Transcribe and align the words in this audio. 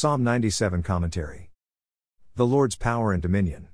Psalm 0.00 0.24
97 0.24 0.82
Commentary. 0.82 1.50
The 2.34 2.46
Lord's 2.46 2.74
Power 2.74 3.12
and 3.12 3.20
Dominion. 3.20 3.68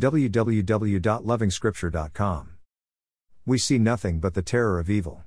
www.lovingscripture.com. 0.00 2.50
We 3.44 3.58
see 3.58 3.78
nothing 3.78 4.18
but 4.18 4.32
the 4.32 4.40
terror 4.40 4.78
of 4.78 4.88
evil. 4.88 5.24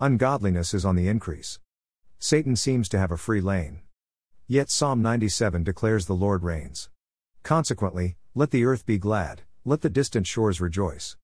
Ungodliness 0.00 0.74
is 0.74 0.84
on 0.84 0.96
the 0.96 1.08
increase. 1.08 1.60
Satan 2.18 2.56
seems 2.56 2.90
to 2.90 2.98
have 2.98 3.10
a 3.10 3.16
free 3.16 3.40
lane. 3.40 3.80
Yet 4.46 4.68
Psalm 4.68 5.00
97 5.00 5.64
declares 5.64 6.04
the 6.04 6.12
Lord 6.12 6.42
reigns. 6.42 6.90
Consequently, 7.42 8.18
let 8.34 8.50
the 8.50 8.66
earth 8.66 8.84
be 8.84 8.98
glad, 8.98 9.44
let 9.64 9.80
the 9.80 9.88
distant 9.88 10.26
shores 10.26 10.60
rejoice. 10.60 11.16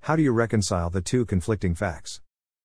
How 0.00 0.16
do 0.16 0.22
you 0.22 0.32
reconcile 0.32 0.90
the 0.90 1.00
two 1.00 1.24
conflicting 1.24 1.74
facts? 1.74 2.20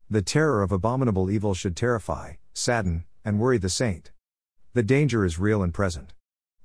The 0.09 0.21
terror 0.21 0.61
of 0.61 0.73
abominable 0.73 1.31
evil 1.31 1.53
should 1.53 1.77
terrify, 1.77 2.33
sadden, 2.53 3.05
and 3.23 3.39
worry 3.39 3.57
the 3.57 3.69
saint. 3.69 4.11
The 4.75 4.81
danger 4.81 5.23
is 5.23 5.37
real 5.37 5.61
and 5.61 5.71
present. 5.71 6.13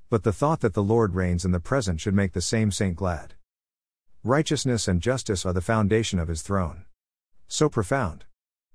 But 0.08 0.22
the 0.22 0.32
thought 0.32 0.60
that 0.60 0.72
the 0.72 0.82
Lord 0.82 1.14
reigns 1.14 1.44
in 1.44 1.50
the 1.50 1.60
present 1.60 2.00
should 2.00 2.14
make 2.14 2.32
the 2.32 2.40
same 2.40 2.70
saint 2.70 2.96
glad. 2.96 3.34
Righteousness 4.24 4.88
and 4.88 5.02
justice 5.02 5.44
are 5.44 5.52
the 5.52 5.60
foundation 5.60 6.18
of 6.18 6.28
his 6.28 6.40
throne. 6.40 6.86
So 7.48 7.68
profound. 7.68 8.24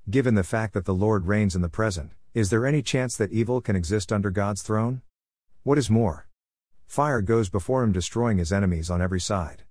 Given 0.07 0.35
the 0.35 0.43
fact 0.43 0.75
that 0.75 0.85
the 0.85 0.93
Lord 0.93 1.25
reigns 1.25 1.55
in 1.55 1.63
the 1.63 1.67
present, 1.67 2.11
is 2.35 2.51
there 2.51 2.67
any 2.67 2.83
chance 2.83 3.17
that 3.17 3.31
evil 3.31 3.59
can 3.59 3.75
exist 3.75 4.13
under 4.13 4.29
God's 4.29 4.61
throne? 4.61 5.01
What 5.63 5.79
is 5.79 5.89
more? 5.89 6.27
Fire 6.85 7.21
goes 7.21 7.49
before 7.49 7.81
him, 7.81 7.91
destroying 7.91 8.37
his 8.37 8.53
enemies 8.53 8.91
on 8.91 9.01
every 9.01 9.19
side. 9.19 9.63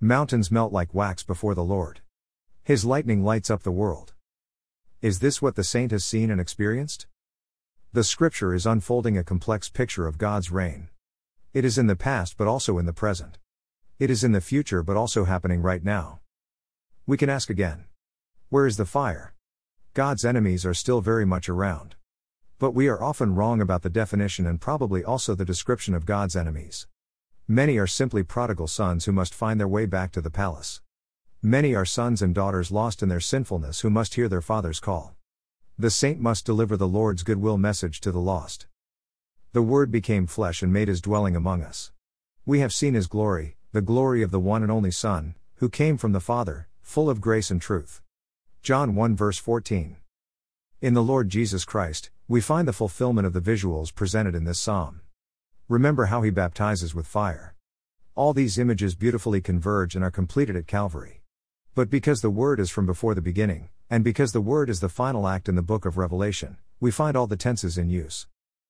Mountains 0.00 0.50
melt 0.50 0.72
like 0.72 0.92
wax 0.92 1.22
before 1.22 1.54
the 1.54 1.62
Lord. 1.62 2.00
His 2.64 2.84
lightning 2.84 3.22
lights 3.22 3.50
up 3.50 3.62
the 3.62 3.70
world. 3.70 4.14
Is 5.00 5.20
this 5.20 5.40
what 5.40 5.54
the 5.54 5.62
saint 5.62 5.92
has 5.92 6.04
seen 6.04 6.28
and 6.28 6.40
experienced? 6.40 7.06
The 7.96 8.04
scripture 8.04 8.52
is 8.52 8.66
unfolding 8.66 9.16
a 9.16 9.24
complex 9.24 9.70
picture 9.70 10.06
of 10.06 10.18
God's 10.18 10.50
reign. 10.50 10.90
It 11.54 11.64
is 11.64 11.78
in 11.78 11.86
the 11.86 11.96
past 11.96 12.36
but 12.36 12.46
also 12.46 12.76
in 12.76 12.84
the 12.84 12.92
present. 12.92 13.38
It 13.98 14.10
is 14.10 14.22
in 14.22 14.32
the 14.32 14.42
future 14.42 14.82
but 14.82 14.98
also 14.98 15.24
happening 15.24 15.62
right 15.62 15.82
now. 15.82 16.20
We 17.06 17.16
can 17.16 17.30
ask 17.30 17.48
again 17.48 17.86
Where 18.50 18.66
is 18.66 18.76
the 18.76 18.84
fire? 18.84 19.32
God's 19.94 20.26
enemies 20.26 20.66
are 20.66 20.74
still 20.74 21.00
very 21.00 21.24
much 21.24 21.48
around. 21.48 21.94
But 22.58 22.72
we 22.72 22.86
are 22.86 23.02
often 23.02 23.34
wrong 23.34 23.62
about 23.62 23.80
the 23.80 23.88
definition 23.88 24.44
and 24.44 24.60
probably 24.60 25.02
also 25.02 25.34
the 25.34 25.46
description 25.46 25.94
of 25.94 26.04
God's 26.04 26.36
enemies. 26.36 26.86
Many 27.48 27.78
are 27.78 27.86
simply 27.86 28.22
prodigal 28.22 28.66
sons 28.66 29.06
who 29.06 29.12
must 29.12 29.32
find 29.32 29.58
their 29.58 29.66
way 29.66 29.86
back 29.86 30.12
to 30.12 30.20
the 30.20 30.28
palace. 30.28 30.82
Many 31.40 31.74
are 31.74 31.86
sons 31.86 32.20
and 32.20 32.34
daughters 32.34 32.70
lost 32.70 33.02
in 33.02 33.08
their 33.08 33.20
sinfulness 33.20 33.80
who 33.80 33.88
must 33.88 34.16
hear 34.16 34.28
their 34.28 34.42
father's 34.42 34.80
call. 34.80 35.16
The 35.78 35.90
saint 35.90 36.18
must 36.18 36.46
deliver 36.46 36.74
the 36.74 36.88
Lord's 36.88 37.22
goodwill 37.22 37.58
message 37.58 38.00
to 38.00 38.10
the 38.10 38.18
lost. 38.18 38.66
The 39.52 39.60
Word 39.60 39.90
became 39.90 40.26
flesh 40.26 40.62
and 40.62 40.72
made 40.72 40.88
his 40.88 41.02
dwelling 41.02 41.36
among 41.36 41.62
us. 41.62 41.92
We 42.46 42.60
have 42.60 42.72
seen 42.72 42.94
his 42.94 43.06
glory, 43.06 43.58
the 43.72 43.82
glory 43.82 44.22
of 44.22 44.30
the 44.30 44.40
one 44.40 44.62
and 44.62 44.72
only 44.72 44.90
Son, 44.90 45.34
who 45.56 45.68
came 45.68 45.98
from 45.98 46.12
the 46.12 46.20
Father, 46.20 46.66
full 46.80 47.10
of 47.10 47.20
grace 47.20 47.50
and 47.50 47.60
truth. 47.60 48.00
John 48.62 48.94
1 48.94 49.16
verse 49.16 49.36
14. 49.36 49.96
In 50.80 50.94
the 50.94 51.02
Lord 51.02 51.28
Jesus 51.28 51.66
Christ, 51.66 52.08
we 52.26 52.40
find 52.40 52.66
the 52.66 52.72
fulfillment 52.72 53.26
of 53.26 53.34
the 53.34 53.40
visuals 53.42 53.94
presented 53.94 54.34
in 54.34 54.44
this 54.44 54.58
psalm. 54.58 55.02
Remember 55.68 56.06
how 56.06 56.22
he 56.22 56.30
baptizes 56.30 56.94
with 56.94 57.06
fire. 57.06 57.54
All 58.14 58.32
these 58.32 58.56
images 58.56 58.94
beautifully 58.94 59.42
converge 59.42 59.94
and 59.94 60.02
are 60.02 60.10
completed 60.10 60.56
at 60.56 60.66
Calvary. 60.66 61.15
But 61.76 61.90
because 61.90 62.22
the 62.22 62.30
Word 62.30 62.58
is 62.58 62.70
from 62.70 62.86
before 62.86 63.14
the 63.14 63.20
beginning, 63.20 63.68
and 63.90 64.02
because 64.02 64.32
the 64.32 64.40
Word 64.40 64.70
is 64.70 64.80
the 64.80 64.88
final 64.88 65.28
act 65.28 65.46
in 65.46 65.56
the 65.56 65.62
book 65.62 65.84
of 65.84 65.98
Revelation, 65.98 66.56
we 66.80 66.90
find 66.90 67.14
all 67.14 67.26
the 67.26 67.36
tenses 67.36 67.76
in 67.76 67.90
use. 67.90 68.26